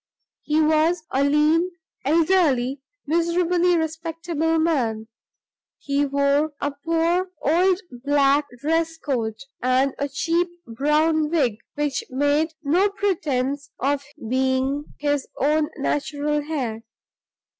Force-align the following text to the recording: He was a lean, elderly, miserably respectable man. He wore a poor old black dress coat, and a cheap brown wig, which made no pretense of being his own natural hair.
He 0.41 0.59
was 0.59 1.03
a 1.11 1.23
lean, 1.23 1.69
elderly, 2.03 2.81
miserably 3.05 3.77
respectable 3.77 4.57
man. 4.57 5.09
He 5.77 6.07
wore 6.07 6.53
a 6.59 6.71
poor 6.71 7.29
old 7.43 7.81
black 7.91 8.47
dress 8.61 8.97
coat, 8.97 9.35
and 9.61 9.93
a 9.99 10.09
cheap 10.09 10.47
brown 10.65 11.29
wig, 11.29 11.59
which 11.75 12.03
made 12.09 12.55
no 12.63 12.89
pretense 12.89 13.69
of 13.77 14.01
being 14.27 14.85
his 14.97 15.27
own 15.39 15.69
natural 15.77 16.41
hair. 16.41 16.81